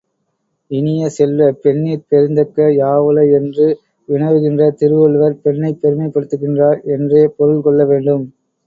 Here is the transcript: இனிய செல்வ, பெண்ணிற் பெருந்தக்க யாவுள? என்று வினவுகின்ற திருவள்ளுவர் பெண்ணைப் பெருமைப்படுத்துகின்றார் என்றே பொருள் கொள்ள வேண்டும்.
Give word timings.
இனிய 0.71 1.09
செல்வ, 1.09 1.49
பெண்ணிற் 1.57 2.07
பெருந்தக்க 2.09 2.57
யாவுள? 2.77 3.17
என்று 3.37 3.67
வினவுகின்ற 4.09 4.71
திருவள்ளுவர் 4.79 5.41
பெண்ணைப் 5.43 5.81
பெருமைப்படுத்துகின்றார் 5.83 6.81
என்றே 6.95 7.25
பொருள் 7.37 7.63
கொள்ள 7.63 7.85
வேண்டும். 7.87 8.25